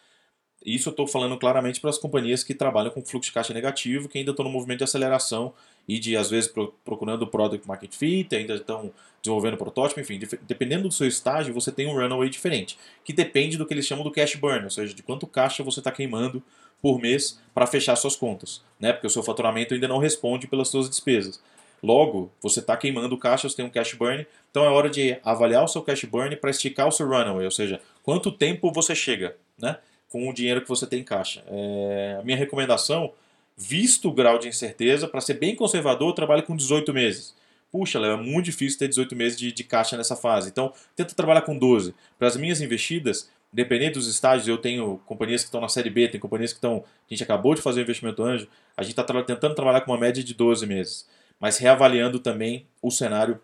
Isso 0.66 0.88
eu 0.88 0.92
estou 0.92 1.08
falando 1.08 1.38
claramente 1.38 1.82
para 1.82 1.90
as 1.90 1.98
companhias 1.98 2.44
que 2.44 2.54
trabalham 2.54 2.92
com 2.92 3.02
fluxo 3.02 3.30
de 3.30 3.34
caixa 3.34 3.54
negativo, 3.54 4.08
que 4.08 4.18
ainda 4.18 4.32
estão 4.32 4.46
no 4.46 4.52
movimento 4.52 4.80
de 4.80 4.84
aceleração 4.86 5.54
e 5.88 6.00
de, 6.00 6.16
às 6.16 6.30
vezes, 6.30 6.52
procurando 6.84 7.24
o 7.24 7.28
product 7.28 7.68
market 7.68 7.94
fit, 7.94 8.34
ainda 8.36 8.56
estão 8.56 8.92
desenvolvendo 9.22 9.58
protótipo, 9.58 10.00
enfim, 10.00 10.20
dependendo 10.42 10.88
do 10.88 10.94
seu 10.94 11.08
estágio, 11.08 11.54
você 11.54 11.72
tem 11.72 11.88
um 11.88 11.94
runaway 11.94 12.30
diferente, 12.30 12.78
que 13.04 13.14
depende 13.14 13.58
do 13.58 13.66
que 13.66 13.74
eles 13.74 13.86
chamam 13.86 14.04
do 14.04 14.12
cash 14.12 14.36
burn, 14.36 14.64
ou 14.64 14.70
seja, 14.70 14.94
de 14.94 15.02
quanto 15.02 15.26
caixa 15.28 15.64
você 15.64 15.80
está 15.80 15.92
queimando 15.92 16.44
por 16.82 17.00
mês 17.00 17.40
para 17.54 17.66
fechar 17.66 17.96
suas 17.96 18.16
contas, 18.16 18.62
né? 18.80 18.92
Porque 18.92 19.08
o 19.08 19.10
seu 19.10 19.24
faturamento 19.24 19.74
ainda 19.74 19.88
não 19.88 19.98
responde 19.98 20.48
pelas 20.48 20.68
suas 20.68 20.90
despesas. 20.90 21.42
Logo, 21.82 22.32
você 22.42 22.60
está 22.60 22.76
queimando 22.76 23.18
caixa, 23.18 23.48
você 23.48 23.56
tem 23.56 23.66
um 23.66 23.70
cash 23.70 23.94
burn, 23.94 24.26
então 24.52 24.66
é 24.66 24.70
hora 24.70 24.90
de 24.90 25.18
avaliar 25.24 25.64
o 25.64 25.68
seu 25.68 25.82
cash 25.82 26.04
burn 26.06 26.36
para 26.38 26.50
esticar 26.50 26.88
o 26.88 26.92
seu 26.92 27.08
runaway, 27.08 27.46
ou 27.46 27.52
seja, 27.52 27.82
quanto 28.02 28.32
tempo 28.32 28.72
você 28.72 28.96
chega, 28.96 29.36
né? 29.58 29.78
com 30.14 30.30
o 30.30 30.34
dinheiro 30.34 30.62
que 30.62 30.70
você 30.70 30.86
tem 30.86 31.00
em 31.00 31.04
caixa. 31.04 31.44
É, 31.48 32.18
a 32.20 32.24
minha 32.24 32.38
recomendação, 32.38 33.12
visto 33.58 34.10
o 34.10 34.14
grau 34.14 34.38
de 34.38 34.48
incerteza, 34.48 35.08
para 35.08 35.22
ser 35.22 35.36
bem 35.36 35.56
conservador, 35.56 36.10
eu 36.10 36.14
trabalho 36.14 36.44
com 36.44 36.56
18 36.56 36.94
meses. 36.94 37.36
Puxa, 37.72 38.00
é 38.00 38.16
muito 38.16 38.46
difícil 38.46 38.78
ter 38.78 38.88
18 38.88 39.16
meses 39.16 39.38
de, 39.38 39.52
de 39.52 39.64
caixa 39.64 39.98
nessa 39.98 40.16
fase. 40.16 40.50
Então, 40.50 40.72
tenta 40.96 41.16
trabalhar 41.16 41.42
com 41.42 41.58
12. 41.58 41.94
Para 42.20 42.28
as 42.28 42.38
minhas 42.38 42.62
investidas, 42.62 43.30
dependendo 43.52 43.94
dos 43.94 44.08
estágios, 44.08 44.48
eu 44.48 44.58
tenho 44.58 45.00
companhias 45.06 45.42
que 45.42 45.48
estão 45.48 45.62
na 45.62 45.70
série 45.70 45.90
B, 45.90 46.08
tem 46.08 46.20
companhias 46.20 46.52
que 46.52 46.58
estão. 46.58 46.84
A 47.10 47.14
gente 47.14 47.24
acabou 47.24 47.56
de 47.56 47.62
fazer 47.62 47.82
o 47.82 47.84
investimento 47.84 48.24
anjo, 48.24 48.48
a 48.78 48.84
gente 48.84 48.92
está 48.92 49.04
tra 49.04 49.24
tentando 49.24 49.56
trabalhar 49.56 49.82
com 49.82 49.92
uma 49.92 49.98
média 49.98 50.24
de 50.24 50.34
12 50.34 50.66
meses. 50.66 51.08
Mas 51.40 51.58
reavaliando 51.58 52.20
também 52.20 52.68
o 52.82 52.92
cenário 52.92 53.40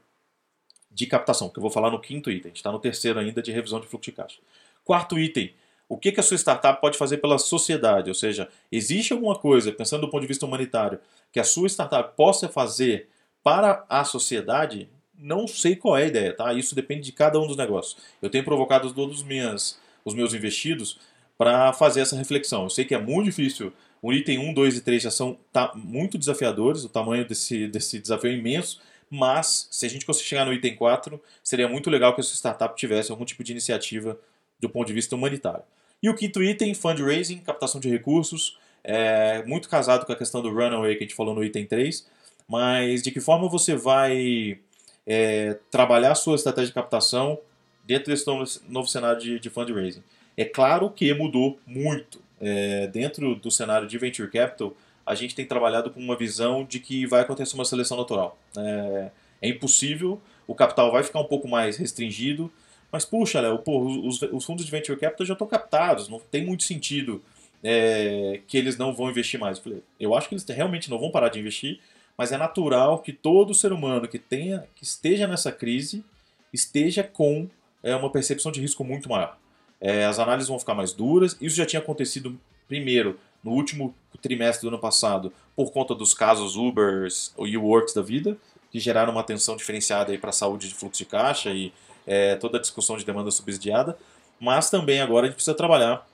de 0.91 1.05
captação, 1.05 1.49
que 1.49 1.57
eu 1.59 1.61
vou 1.61 1.71
falar 1.71 1.91
no 1.91 1.99
quinto 1.99 2.29
item. 2.29 2.45
A 2.45 2.49
gente 2.49 2.57
está 2.57 2.71
no 2.71 2.79
terceiro 2.79 3.19
ainda 3.19 3.41
de 3.41 3.51
revisão 3.51 3.79
de 3.79 3.87
fluxo 3.87 4.09
de 4.09 4.15
caixa. 4.15 4.39
Quarto 4.83 5.19
item, 5.19 5.53
o 5.89 5.97
que, 5.97 6.11
que 6.11 6.19
a 6.19 6.23
sua 6.23 6.37
startup 6.37 6.79
pode 6.79 6.99
fazer 6.99 7.17
pela 7.17 7.39
sociedade? 7.39 8.09
Ou 8.09 8.13
seja, 8.13 8.47
existe 8.71 9.11
alguma 9.11 9.35
coisa, 9.35 9.71
pensando 9.71 10.01
do 10.01 10.09
ponto 10.09 10.21
de 10.21 10.27
vista 10.27 10.45
humanitário, 10.45 10.99
que 11.31 11.39
a 11.39 11.43
sua 11.43 11.67
startup 11.67 12.15
possa 12.15 12.47
fazer 12.47 13.09
para 13.43 13.83
a 13.89 14.03
sociedade? 14.03 14.87
Não 15.17 15.47
sei 15.47 15.75
qual 15.75 15.97
é 15.97 16.03
a 16.03 16.07
ideia, 16.07 16.33
tá? 16.33 16.53
Isso 16.53 16.75
depende 16.75 17.01
de 17.01 17.11
cada 17.11 17.39
um 17.39 17.47
dos 17.47 17.57
negócios. 17.57 17.97
Eu 18.21 18.29
tenho 18.29 18.45
provocado 18.45 18.93
todos 18.93 19.17
os, 19.17 19.23
minhas, 19.23 19.79
os 20.05 20.13
meus 20.13 20.31
investidos 20.35 20.99
para 21.35 21.73
fazer 21.73 22.01
essa 22.01 22.15
reflexão. 22.15 22.63
Eu 22.63 22.69
sei 22.69 22.85
que 22.85 22.93
é 22.93 22.99
muito 22.99 23.25
difícil. 23.25 23.73
O 23.99 24.13
item 24.13 24.37
1, 24.37 24.53
2 24.53 24.77
e 24.77 24.81
3 24.81 25.01
já 25.01 25.11
são 25.11 25.39
tá, 25.51 25.71
muito 25.73 26.19
desafiadores, 26.19 26.83
o 26.83 26.89
tamanho 26.89 27.27
desse, 27.27 27.67
desse 27.67 27.99
desafio 27.99 28.29
é 28.29 28.35
imenso, 28.35 28.79
mas 29.09 29.67
se 29.71 29.87
a 29.87 29.89
gente 29.89 30.05
conseguir 30.05 30.29
chegar 30.29 30.45
no 30.45 30.53
item 30.53 30.75
4, 30.75 31.19
seria 31.43 31.67
muito 31.67 31.89
legal 31.89 32.13
que 32.13 32.21
a 32.21 32.23
sua 32.23 32.35
startup 32.35 32.75
tivesse 32.77 33.11
algum 33.11 33.25
tipo 33.25 33.43
de 33.43 33.51
iniciativa 33.51 34.17
do 34.59 34.69
ponto 34.69 34.87
de 34.87 34.93
vista 34.93 35.15
humanitário. 35.15 35.63
E 36.01 36.09
o 36.09 36.15
quinto 36.15 36.41
item, 36.41 36.73
fundraising, 36.73 37.39
captação 37.39 37.79
de 37.79 37.89
recursos, 37.89 38.57
é 38.83 39.43
muito 39.43 39.67
casado 39.67 40.05
com 40.05 40.11
a 40.11 40.15
questão 40.15 40.41
do 40.41 40.53
runaway 40.53 40.95
que 40.95 41.03
a 41.03 41.07
gente 41.07 41.15
falou 41.15 41.35
no 41.35 41.43
item 41.43 41.65
3, 41.65 42.07
mas 42.47 43.03
de 43.03 43.11
que 43.11 43.19
forma 43.19 43.49
você 43.49 43.75
vai 43.75 44.59
é, 45.05 45.57
trabalhar 45.69 46.11
a 46.11 46.15
sua 46.15 46.35
estratégia 46.35 46.67
de 46.67 46.73
captação 46.73 47.39
dentro 47.85 48.11
desse 48.11 48.25
novo, 48.67 48.87
cenário 48.87 49.19
de, 49.19 49.39
de, 49.39 49.49
fundraising. 49.49 50.03
É 50.37 50.45
claro 50.45 50.89
que 50.89 51.13
mudou 51.13 51.59
muito. 51.65 52.21
É, 52.41 52.87
dentro 52.87 53.35
do 53.35 53.51
cenário 53.51 53.85
de 53.85 53.97
venture 53.97 54.29
capital, 54.29 54.73
a 55.05 55.13
gente 55.13 55.35
tem 55.35 55.45
trabalhado 55.45 55.89
com 55.89 55.99
uma 55.99 56.15
visão 56.15 56.63
de 56.63 56.79
que 56.79 57.05
vai 57.05 57.21
acontecer 57.21 57.55
uma 57.55 57.65
seleção 57.65 57.97
natural. 57.97 58.37
É, 58.55 59.11
é 59.41 59.49
impossível, 59.49 60.21
o 60.47 60.55
capital 60.55 60.91
vai 60.91 61.03
ficar 61.03 61.19
um 61.19 61.25
pouco 61.25 61.47
mais 61.47 61.77
restringido, 61.77 62.51
mas, 62.91 63.05
puxa, 63.05 63.39
Léo, 63.39 63.61
os, 63.65 64.21
os, 64.21 64.45
fundos 64.45 64.65
de 64.65 64.71
venture 64.71 64.99
capital 64.99 65.25
já 65.25 65.33
estão 65.33 65.47
captados, 65.47 66.09
não 66.09 66.19
tem 66.19 66.45
muito 66.45 66.63
sentido 66.63 67.21
é, 67.63 68.41
que 68.47 68.57
eles 68.57 68.77
não 68.77 68.93
vão 68.93 69.09
investir 69.09 69.39
mais. 69.39 69.57
Eu, 69.57 69.63
falei, 69.63 69.83
eu 69.99 70.15
acho 70.15 70.27
que 70.27 70.35
eles 70.35 70.45
realmente 70.47 70.89
não 70.89 70.99
vão 70.99 71.11
parar 71.11 71.29
de 71.29 71.39
investir, 71.39 71.79
mas 72.17 72.31
é 72.31 72.37
natural 72.37 72.99
que 72.99 73.13
todo 73.13 73.53
ser 73.53 73.71
humano 73.71 74.07
que 74.07 74.17
tenha, 74.17 74.65
que 74.75 74.83
esteja 74.83 75.27
nessa 75.27 75.51
crise, 75.51 76.03
esteja 76.51 77.03
com 77.03 77.47
é 77.81 77.95
uma 77.95 78.11
percepção 78.11 78.51
de 78.51 78.59
risco 78.59 78.83
muito 78.83 79.09
maior. 79.09 79.37
É, 79.79 80.05
as 80.05 80.19
análises 80.19 80.49
vão 80.49 80.59
ficar 80.59 80.73
mais 80.73 80.91
duras. 80.91 81.37
Isso 81.39 81.55
já 81.55 81.65
tinha 81.65 81.81
acontecido 81.81 82.37
primeiro 82.67 83.17
no 83.43 83.51
último 83.51 83.95
trimestre 84.21 84.63
do 84.63 84.73
ano 84.73 84.79
passado 84.79 85.31
por 85.55 85.71
conta 85.71 85.95
dos 85.95 86.13
casos 86.13 86.57
Ubers 86.57 87.33
e 87.39 87.55
Works 87.55 87.93
da 87.93 88.01
vida, 88.01 88.37
que 88.69 88.79
geraram 88.79 89.11
uma 89.11 89.21
atenção 89.21 89.55
diferenciada 89.55 90.17
para 90.17 90.29
a 90.29 90.33
saúde 90.33 90.67
de 90.67 90.75
fluxo 90.75 91.03
de 91.03 91.09
caixa 91.09 91.51
e 91.51 91.71
é, 92.09 92.35
toda 92.35 92.57
a 92.57 92.61
discussão 92.61 92.97
de 92.97 93.05
demanda 93.05 93.29
subsidiada. 93.29 93.95
Mas 94.39 94.69
também 94.69 94.99
agora 94.99 95.25
a 95.25 95.27
gente 95.27 95.35
precisa 95.35 95.55
trabalhar 95.55 96.07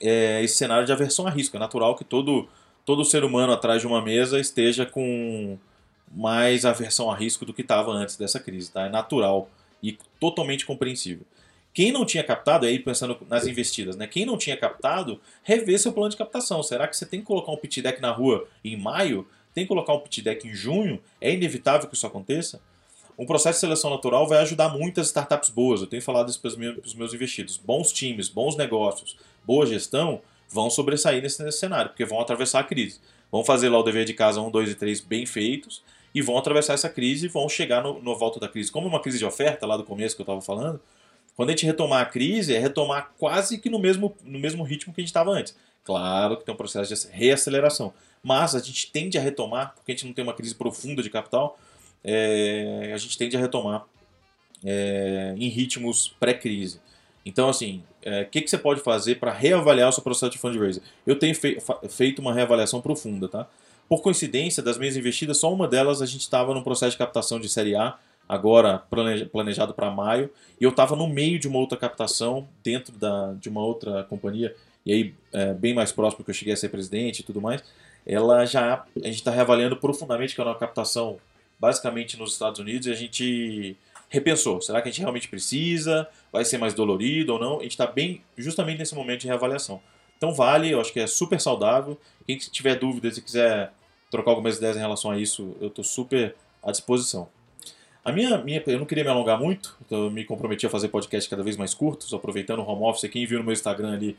é, 0.00 0.42
esse 0.42 0.56
cenário 0.56 0.84
de 0.84 0.92
aversão 0.92 1.26
a 1.26 1.30
risco. 1.30 1.56
É 1.56 1.60
natural 1.60 1.94
que 1.94 2.04
todo, 2.04 2.48
todo 2.84 3.04
ser 3.04 3.22
humano 3.22 3.52
atrás 3.52 3.80
de 3.80 3.86
uma 3.86 4.02
mesa 4.02 4.40
esteja 4.40 4.84
com 4.84 5.56
mais 6.12 6.64
aversão 6.64 7.08
a 7.08 7.14
risco 7.14 7.46
do 7.46 7.54
que 7.54 7.62
estava 7.62 7.92
antes 7.92 8.16
dessa 8.16 8.40
crise. 8.40 8.72
Tá? 8.72 8.86
É 8.86 8.88
natural 8.88 9.48
e 9.80 9.96
totalmente 10.18 10.66
compreensível. 10.66 11.24
Quem 11.72 11.92
não 11.92 12.04
tinha 12.04 12.24
captado, 12.24 12.66
aí 12.66 12.80
pensando 12.80 13.16
nas 13.28 13.46
investidas, 13.46 13.94
né? 13.94 14.04
Quem 14.04 14.26
não 14.26 14.36
tinha 14.36 14.56
captado, 14.56 15.20
rever 15.44 15.78
seu 15.78 15.92
plano 15.92 16.10
de 16.10 16.16
captação. 16.16 16.60
Será 16.64 16.88
que 16.88 16.96
você 16.96 17.06
tem 17.06 17.20
que 17.20 17.26
colocar 17.26 17.52
um 17.52 17.56
pitch 17.56 17.78
deck 17.78 18.02
na 18.02 18.10
rua 18.10 18.48
em 18.64 18.76
maio? 18.76 19.24
Tem 19.54 19.62
que 19.62 19.68
colocar 19.68 19.94
um 19.94 20.00
pitch 20.00 20.18
deck 20.18 20.48
em 20.48 20.52
junho? 20.52 21.00
É 21.20 21.32
inevitável 21.32 21.88
que 21.88 21.94
isso 21.94 22.06
aconteça? 22.08 22.60
Um 23.20 23.26
processo 23.26 23.56
de 23.56 23.60
seleção 23.60 23.90
natural 23.90 24.26
vai 24.26 24.38
ajudar 24.38 24.70
muitas 24.70 25.08
startups 25.08 25.50
boas. 25.50 25.82
Eu 25.82 25.86
tenho 25.86 26.00
falado 26.00 26.30
isso 26.30 26.40
para 26.40 26.48
os 26.48 26.94
meus, 26.94 27.12
investidos. 27.12 27.58
Bons 27.58 27.92
times, 27.92 28.30
bons 28.30 28.56
negócios, 28.56 29.14
boa 29.44 29.66
gestão 29.66 30.22
vão 30.48 30.70
sobressair 30.70 31.22
nesse, 31.22 31.44
nesse 31.44 31.58
cenário, 31.58 31.90
porque 31.90 32.06
vão 32.06 32.18
atravessar 32.18 32.60
a 32.60 32.64
crise. 32.64 32.98
Vão 33.30 33.44
fazer 33.44 33.68
lá 33.68 33.78
o 33.78 33.82
dever 33.82 34.06
de 34.06 34.14
casa 34.14 34.40
1, 34.40 34.50
2 34.50 34.70
e 34.70 34.74
3 34.74 35.00
bem 35.02 35.26
feitos 35.26 35.82
e 36.14 36.22
vão 36.22 36.38
atravessar 36.38 36.72
essa 36.72 36.88
crise 36.88 37.26
e 37.26 37.28
vão 37.28 37.46
chegar 37.46 37.82
no, 37.82 38.00
no 38.02 38.16
volta 38.16 38.40
da 38.40 38.48
crise. 38.48 38.72
Como 38.72 38.88
uma 38.88 39.00
crise 39.00 39.18
de 39.18 39.26
oferta, 39.26 39.66
lá 39.66 39.76
do 39.76 39.84
começo 39.84 40.16
que 40.16 40.22
eu 40.22 40.24
estava 40.24 40.40
falando, 40.40 40.80
quando 41.36 41.50
a 41.50 41.52
gente 41.52 41.66
retomar 41.66 42.00
a 42.00 42.06
crise, 42.06 42.54
é 42.54 42.58
retomar 42.58 43.12
quase 43.18 43.58
que 43.58 43.68
no 43.68 43.78
mesmo, 43.78 44.16
no 44.24 44.38
mesmo 44.38 44.62
ritmo 44.62 44.94
que 44.94 45.00
a 45.02 45.02
gente 45.02 45.10
estava 45.10 45.30
antes. 45.30 45.54
Claro 45.84 46.38
que 46.38 46.44
tem 46.46 46.54
um 46.54 46.56
processo 46.56 46.94
de 46.94 47.12
reaceleração, 47.12 47.92
mas 48.22 48.54
a 48.54 48.60
gente 48.60 48.90
tende 48.90 49.18
a 49.18 49.20
retomar, 49.20 49.74
porque 49.74 49.92
a 49.92 49.94
gente 49.94 50.06
não 50.06 50.14
tem 50.14 50.24
uma 50.24 50.34
crise 50.34 50.54
profunda 50.54 51.02
de 51.02 51.10
capital, 51.10 51.58
é, 52.04 52.92
a 52.94 52.96
gente 52.96 53.16
tende 53.16 53.36
a 53.36 53.40
retomar 53.40 53.84
é, 54.64 55.34
em 55.36 55.48
ritmos 55.48 56.14
pré-crise. 56.20 56.80
Então, 57.24 57.48
assim, 57.48 57.82
o 58.04 58.08
é, 58.08 58.24
que, 58.24 58.40
que 58.40 58.50
você 58.50 58.58
pode 58.58 58.80
fazer 58.80 59.16
para 59.16 59.32
reavaliar 59.32 59.88
o 59.88 59.92
seu 59.92 60.02
processo 60.02 60.32
de 60.32 60.38
fundraising? 60.38 60.80
Eu 61.06 61.18
tenho 61.18 61.34
fe 61.34 61.58
feito 61.88 62.20
uma 62.20 62.32
reavaliação 62.32 62.80
profunda, 62.80 63.28
tá? 63.28 63.46
Por 63.88 64.02
coincidência, 64.02 64.62
das 64.62 64.78
minhas 64.78 64.96
investidas, 64.96 65.38
só 65.38 65.52
uma 65.52 65.66
delas 65.66 66.00
a 66.00 66.06
gente 66.06 66.20
estava 66.20 66.54
num 66.54 66.62
processo 66.62 66.92
de 66.92 66.98
captação 66.98 67.40
de 67.40 67.48
série 67.48 67.74
A, 67.74 67.98
agora 68.28 68.78
planejado 69.32 69.74
para 69.74 69.90
maio, 69.90 70.30
e 70.60 70.64
eu 70.64 70.70
estava 70.70 70.94
no 70.94 71.08
meio 71.08 71.38
de 71.38 71.48
uma 71.48 71.58
outra 71.58 71.76
captação 71.76 72.48
dentro 72.62 72.96
da, 72.96 73.32
de 73.32 73.48
uma 73.48 73.60
outra 73.60 74.04
companhia, 74.04 74.54
e 74.86 74.92
aí 74.92 75.14
é, 75.32 75.52
bem 75.52 75.74
mais 75.74 75.90
próximo 75.90 76.24
que 76.24 76.30
eu 76.30 76.34
cheguei 76.34 76.54
a 76.54 76.56
ser 76.56 76.68
presidente 76.68 77.20
e 77.20 77.22
tudo 77.24 77.40
mais, 77.40 77.64
ela 78.06 78.44
já, 78.46 78.84
a 78.96 79.06
gente 79.06 79.16
está 79.16 79.32
reavaliando 79.32 79.76
profundamente, 79.76 80.36
que 80.36 80.40
é 80.40 80.44
uma 80.44 80.54
captação 80.54 81.18
basicamente 81.60 82.18
nos 82.18 82.32
Estados 82.32 82.58
Unidos, 82.58 82.86
e 82.86 82.90
a 82.90 82.94
gente 82.94 83.76
repensou, 84.08 84.60
será 84.60 84.82
que 84.82 84.88
a 84.88 84.90
gente 84.90 85.00
realmente 85.00 85.28
precisa, 85.28 86.08
vai 86.32 86.44
ser 86.44 86.58
mais 86.58 86.74
dolorido 86.74 87.34
ou 87.34 87.38
não? 87.38 87.60
A 87.60 87.62
gente 87.62 87.72
está 87.72 87.86
bem 87.86 88.22
justamente 88.36 88.78
nesse 88.78 88.94
momento 88.94 89.20
de 89.20 89.26
reavaliação. 89.28 89.80
Então 90.16 90.34
vale, 90.34 90.70
eu 90.70 90.80
acho 90.80 90.92
que 90.92 91.00
é 91.00 91.06
super 91.06 91.40
saudável. 91.40 91.98
Quem 92.26 92.36
tiver 92.36 92.74
dúvidas 92.76 93.16
e 93.16 93.22
quiser 93.22 93.72
trocar 94.10 94.32
algumas 94.32 94.56
ideias 94.56 94.76
em 94.76 94.80
relação 94.80 95.10
a 95.10 95.18
isso, 95.18 95.56
eu 95.60 95.68
estou 95.68 95.84
super 95.84 96.34
à 96.62 96.72
disposição. 96.72 97.28
A 98.04 98.10
minha, 98.10 98.38
minha, 98.38 98.62
eu 98.66 98.78
não 98.78 98.86
queria 98.86 99.04
me 99.04 99.10
alongar 99.10 99.38
muito, 99.38 99.76
então 99.84 100.04
eu 100.04 100.10
me 100.10 100.24
comprometi 100.24 100.66
a 100.66 100.70
fazer 100.70 100.88
podcast 100.88 101.28
cada 101.28 101.42
vez 101.42 101.56
mais 101.56 101.74
curtos, 101.74 102.12
aproveitando 102.12 102.60
o 102.60 102.66
home 102.66 102.82
office. 102.82 103.08
Quem 103.10 103.26
viu 103.26 103.38
no 103.38 103.44
meu 103.44 103.52
Instagram 103.52 103.92
ali 103.92 104.16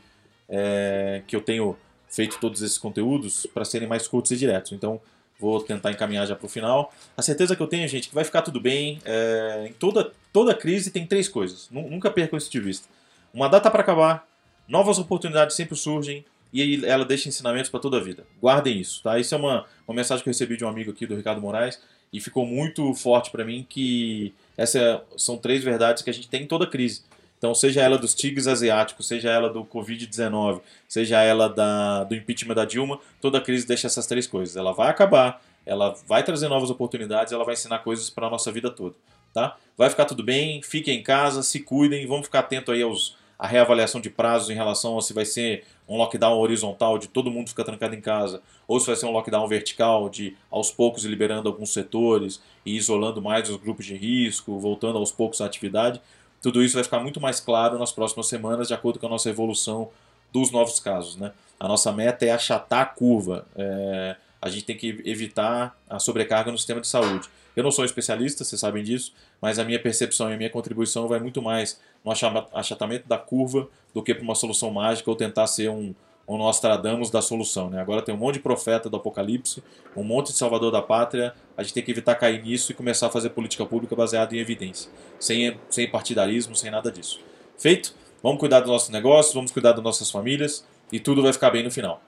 é, 0.48 1.22
que 1.26 1.36
eu 1.36 1.40
tenho 1.40 1.76
feito 2.08 2.38
todos 2.38 2.62
esses 2.62 2.78
conteúdos 2.78 3.46
para 3.52 3.64
serem 3.64 3.88
mais 3.88 4.06
curtos 4.06 4.30
e 4.32 4.36
diretos. 4.36 4.72
Então 4.72 5.00
vou 5.42 5.60
tentar 5.60 5.90
encaminhar 5.90 6.24
já 6.24 6.36
para 6.36 6.46
o 6.46 6.48
final. 6.48 6.94
A 7.16 7.22
certeza 7.22 7.56
que 7.56 7.62
eu 7.62 7.66
tenho, 7.66 7.88
gente, 7.88 8.08
que 8.08 8.14
vai 8.14 8.22
ficar 8.22 8.42
tudo 8.42 8.60
bem. 8.60 9.00
É, 9.04 9.66
em 9.68 9.72
toda, 9.72 10.12
toda 10.32 10.54
crise 10.54 10.92
tem 10.92 11.04
três 11.04 11.28
coisas. 11.28 11.68
Nunca 11.68 12.12
percam 12.12 12.38
isso 12.38 12.50
de 12.50 12.60
vista. 12.60 12.88
Uma 13.34 13.48
data 13.48 13.68
para 13.68 13.82
acabar, 13.82 14.24
novas 14.68 14.98
oportunidades 14.98 15.56
sempre 15.56 15.74
surgem, 15.74 16.24
e 16.52 16.84
ela 16.84 17.04
deixa 17.04 17.28
ensinamentos 17.28 17.70
para 17.70 17.80
toda 17.80 17.96
a 17.96 18.00
vida. 18.00 18.24
Guardem 18.40 18.78
isso, 18.78 19.02
tá? 19.02 19.18
Isso 19.18 19.34
é 19.34 19.38
uma, 19.38 19.64
uma 19.88 19.94
mensagem 19.96 20.22
que 20.22 20.28
eu 20.28 20.32
recebi 20.32 20.56
de 20.56 20.64
um 20.64 20.68
amigo 20.68 20.90
aqui, 20.90 21.06
do 21.06 21.16
Ricardo 21.16 21.40
Moraes, 21.40 21.80
e 22.12 22.20
ficou 22.20 22.46
muito 22.46 22.94
forte 22.94 23.30
para 23.30 23.42
mim 23.42 23.66
que 23.68 24.34
essas 24.56 25.00
são 25.16 25.38
três 25.38 25.64
verdades 25.64 26.02
que 26.02 26.10
a 26.10 26.12
gente 26.12 26.28
tem 26.28 26.42
em 26.42 26.46
toda 26.46 26.66
crise. 26.66 27.02
Então, 27.42 27.56
seja 27.56 27.82
ela 27.82 27.98
dos 27.98 28.14
tigres 28.14 28.46
asiáticos, 28.46 29.08
seja 29.08 29.28
ela 29.28 29.50
do 29.50 29.64
Covid-19, 29.64 30.60
seja 30.86 31.20
ela 31.22 31.48
da, 31.48 32.04
do 32.04 32.14
impeachment 32.14 32.54
da 32.54 32.64
Dilma, 32.64 33.00
toda 33.20 33.40
crise 33.40 33.66
deixa 33.66 33.88
essas 33.88 34.06
três 34.06 34.28
coisas. 34.28 34.56
Ela 34.56 34.70
vai 34.70 34.88
acabar, 34.88 35.42
ela 35.66 35.92
vai 36.06 36.22
trazer 36.22 36.46
novas 36.46 36.70
oportunidades, 36.70 37.32
ela 37.32 37.44
vai 37.44 37.54
ensinar 37.54 37.80
coisas 37.80 38.08
para 38.08 38.28
a 38.28 38.30
nossa 38.30 38.52
vida 38.52 38.70
toda. 38.70 38.94
Tá? 39.34 39.56
Vai 39.76 39.90
ficar 39.90 40.04
tudo 40.04 40.22
bem, 40.22 40.62
fiquem 40.62 41.00
em 41.00 41.02
casa, 41.02 41.42
se 41.42 41.58
cuidem, 41.58 42.06
vamos 42.06 42.26
ficar 42.26 42.38
atento 42.38 42.70
aí 42.70 42.80
aos, 42.80 43.16
a 43.36 43.48
reavaliação 43.48 44.00
de 44.00 44.08
prazos 44.08 44.48
em 44.48 44.54
relação 44.54 44.96
a 44.96 45.02
se 45.02 45.12
vai 45.12 45.24
ser 45.24 45.64
um 45.88 45.96
lockdown 45.96 46.38
horizontal 46.38 46.96
de 46.96 47.08
todo 47.08 47.28
mundo 47.28 47.48
ficar 47.48 47.64
trancado 47.64 47.92
em 47.96 48.00
casa, 48.00 48.40
ou 48.68 48.78
se 48.78 48.86
vai 48.86 48.94
ser 48.94 49.06
um 49.06 49.10
lockdown 49.10 49.48
vertical 49.48 50.08
de 50.08 50.36
aos 50.48 50.70
poucos 50.70 51.04
liberando 51.04 51.48
alguns 51.48 51.72
setores 51.72 52.40
e 52.64 52.76
isolando 52.76 53.20
mais 53.20 53.50
os 53.50 53.56
grupos 53.56 53.84
de 53.84 53.96
risco, 53.96 54.60
voltando 54.60 54.96
aos 54.96 55.10
poucos 55.10 55.40
à 55.40 55.46
atividade. 55.46 56.00
Tudo 56.42 56.62
isso 56.62 56.74
vai 56.74 56.84
ficar 56.84 56.98
muito 56.98 57.20
mais 57.20 57.38
claro 57.38 57.78
nas 57.78 57.92
próximas 57.92 58.26
semanas, 58.26 58.68
de 58.68 58.74
acordo 58.74 58.98
com 58.98 59.06
a 59.06 59.10
nossa 59.10 59.30
evolução 59.30 59.88
dos 60.32 60.50
novos 60.50 60.80
casos. 60.80 61.16
Né? 61.16 61.32
A 61.58 61.68
nossa 61.68 61.92
meta 61.92 62.26
é 62.26 62.30
achatar 62.30 62.80
a 62.80 62.86
curva. 62.86 63.46
É, 63.56 64.16
a 64.40 64.50
gente 64.50 64.64
tem 64.64 64.76
que 64.76 65.00
evitar 65.04 65.78
a 65.88 66.00
sobrecarga 66.00 66.50
no 66.50 66.58
sistema 66.58 66.80
de 66.80 66.88
saúde. 66.88 67.28
Eu 67.54 67.62
não 67.62 67.70
sou 67.70 67.84
especialista, 67.84 68.44
vocês 68.44 68.60
sabem 68.60 68.82
disso, 68.82 69.12
mas 69.40 69.58
a 69.58 69.64
minha 69.64 69.78
percepção 69.78 70.30
e 70.30 70.34
a 70.34 70.36
minha 70.36 70.50
contribuição 70.50 71.06
vai 71.06 71.20
muito 71.20 71.40
mais 71.40 71.78
no 72.04 72.10
achatamento 72.52 73.06
da 73.06 73.18
curva 73.18 73.68
do 73.94 74.02
que 74.02 74.14
para 74.14 74.24
uma 74.24 74.34
solução 74.34 74.70
mágica 74.70 75.08
ou 75.10 75.14
tentar 75.14 75.46
ser 75.46 75.68
um, 75.70 75.94
um 76.34 76.38
Nostradamus 76.38 77.10
da 77.10 77.22
solução. 77.22 77.70
Né? 77.70 77.80
Agora 77.80 78.02
tem 78.02 78.14
um 78.14 78.18
monte 78.18 78.34
de 78.34 78.40
profeta 78.40 78.88
do 78.88 78.96
apocalipse, 78.96 79.62
um 79.96 80.02
monte 80.02 80.32
de 80.32 80.38
salvador 80.38 80.70
da 80.70 80.82
pátria, 80.82 81.34
a 81.56 81.62
gente 81.62 81.74
tem 81.74 81.82
que 81.82 81.90
evitar 81.90 82.14
cair 82.14 82.42
nisso 82.42 82.72
e 82.72 82.74
começar 82.74 83.06
a 83.06 83.10
fazer 83.10 83.30
política 83.30 83.64
pública 83.66 83.94
baseada 83.94 84.34
em 84.34 84.38
evidência, 84.38 84.90
sem, 85.18 85.56
sem 85.68 85.90
partidarismo, 85.90 86.54
sem 86.56 86.70
nada 86.70 86.90
disso. 86.90 87.20
Feito? 87.58 87.94
Vamos 88.22 88.38
cuidar 88.38 88.60
dos 88.60 88.70
nossos 88.70 88.88
negócios, 88.90 89.34
vamos 89.34 89.50
cuidar 89.50 89.72
das 89.72 89.82
nossas 89.82 90.10
famílias 90.10 90.64
e 90.90 91.00
tudo 91.00 91.22
vai 91.22 91.32
ficar 91.32 91.50
bem 91.50 91.62
no 91.62 91.70
final. 91.70 92.00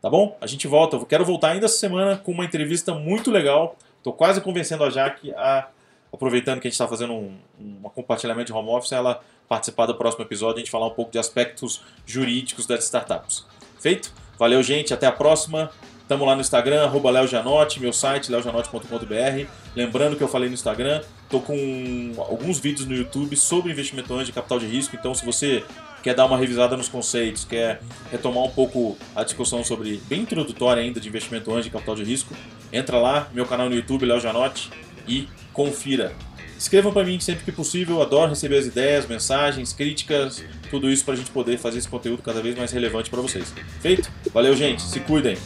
Tá 0.00 0.08
bom? 0.08 0.36
A 0.40 0.46
gente 0.46 0.66
volta. 0.68 0.96
Eu 0.96 1.04
quero 1.04 1.24
voltar 1.24 1.50
ainda 1.50 1.66
essa 1.66 1.76
semana 1.76 2.16
com 2.16 2.30
uma 2.30 2.44
entrevista 2.44 2.94
muito 2.94 3.30
legal 3.30 3.76
Estou 3.98 4.12
quase 4.12 4.40
convencendo 4.40 4.84
a 4.84 4.90
Jaque 4.90 5.32
a, 5.34 5.68
aproveitando 6.12 6.60
que 6.60 6.68
a 6.68 6.70
gente 6.70 6.74
está 6.74 6.88
fazendo 6.88 7.12
um, 7.12 7.36
um 7.60 7.82
compartilhamento 7.90 8.46
de 8.46 8.52
home 8.52 8.70
office, 8.70 8.92
ela 8.92 9.20
participar 9.48 9.86
do 9.86 9.94
próximo 9.94 10.24
episódio 10.24 10.56
e 10.56 10.60
a 10.60 10.64
gente 10.64 10.70
falar 10.70 10.86
um 10.86 10.94
pouco 10.94 11.10
de 11.10 11.18
aspectos 11.18 11.82
jurídicos 12.06 12.66
das 12.66 12.84
startups. 12.84 13.44
Feito? 13.80 14.12
Valeu, 14.38 14.62
gente. 14.62 14.94
Até 14.94 15.06
a 15.06 15.12
próxima. 15.12 15.70
Tamo 16.08 16.24
lá 16.24 16.34
no 16.34 16.40
Instagram, 16.40 16.84
arroba 16.84 17.10
leojanote, 17.10 17.80
meu 17.80 17.92
site, 17.92 18.30
leojanote.com.br. 18.30 19.46
Lembrando 19.76 20.16
que 20.16 20.22
eu 20.22 20.28
falei 20.28 20.48
no 20.48 20.54
Instagram, 20.54 21.02
tô 21.28 21.38
com 21.38 22.14
alguns 22.16 22.58
vídeos 22.58 22.88
no 22.88 22.94
YouTube 22.94 23.36
sobre 23.36 23.70
investimento 23.70 24.14
anjo 24.14 24.24
de 24.24 24.32
capital 24.32 24.58
de 24.58 24.66
risco, 24.66 24.96
então 24.96 25.12
se 25.12 25.22
você 25.22 25.62
quer 26.02 26.14
dar 26.14 26.24
uma 26.24 26.38
revisada 26.38 26.78
nos 26.78 26.88
conceitos, 26.88 27.44
quer 27.44 27.82
retomar 28.10 28.42
um 28.42 28.50
pouco 28.50 28.96
a 29.14 29.22
discussão 29.22 29.62
sobre, 29.62 30.00
bem 30.08 30.22
introdutória 30.22 30.82
ainda, 30.82 30.98
de 30.98 31.08
investimento 31.08 31.54
anjo 31.54 31.68
e 31.68 31.70
capital 31.70 31.94
de 31.94 32.04
risco, 32.04 32.34
entra 32.72 32.98
lá, 32.98 33.28
meu 33.34 33.44
canal 33.44 33.68
no 33.68 33.74
YouTube, 33.74 34.06
Léo 34.06 34.18
Janotti, 34.18 34.70
e 35.06 35.28
confira. 35.52 36.14
Escrevam 36.58 36.92
para 36.92 37.04
mim 37.04 37.20
sempre 37.20 37.44
que 37.44 37.52
possível, 37.52 38.02
adoro 38.02 38.30
receber 38.30 38.58
as 38.58 38.66
ideias, 38.66 39.06
mensagens, 39.06 39.72
críticas, 39.72 40.44
tudo 40.70 40.90
isso 40.90 41.04
para 41.04 41.14
a 41.14 41.16
gente 41.16 41.30
poder 41.30 41.56
fazer 41.56 41.78
esse 41.78 41.88
conteúdo 41.88 42.20
cada 42.22 42.42
vez 42.42 42.56
mais 42.56 42.72
relevante 42.72 43.08
para 43.08 43.22
vocês. 43.22 43.54
Feito? 43.80 44.10
Valeu, 44.34 44.56
gente, 44.56 44.82
se 44.82 44.98
cuidem! 45.00 45.38